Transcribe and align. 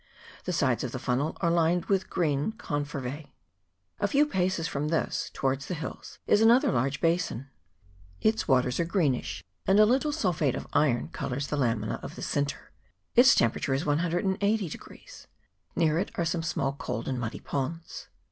The 0.45 0.51
sides 0.51 0.83
of 0.83 0.93
the 0.93 0.97
funnel 0.97 1.37
are 1.41 1.51
lined 1.51 1.85
with 1.85 2.09
green 2.09 2.53
Confervse. 2.53 3.27
A 3.99 4.07
few 4.07 4.25
paces 4.25 4.67
from 4.67 4.87
this, 4.87 5.29
towards 5.31 5.67
the 5.67 5.75
hills, 5.75 6.17
is 6.25 6.41
another 6.41 6.71
large 6.71 7.01
basin. 7.01 7.51
Its 8.19 8.47
waters 8.47 8.79
are 8.79 8.83
greenish, 8.85 9.43
and 9.67 9.79
a 9.79 9.85
little 9.85 10.11
sulphate 10.11 10.55
of 10.55 10.65
iron 10.73 11.09
colours 11.09 11.45
the 11.49 11.55
lamina 11.55 11.99
of 12.01 12.15
the 12.15 12.23
sinter. 12.23 12.71
Its 13.13 13.35
temperature 13.35 13.75
is 13.75 13.85
180. 13.85 14.79
Near 15.75 15.99
it 15.99 16.09
are 16.15 16.25
some 16.25 16.41
small 16.41 16.73
cold 16.73 17.07
and 17.07 17.19
muddy 17.19 17.39
ponds. 17.39 18.07